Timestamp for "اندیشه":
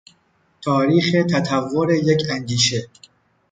2.31-2.87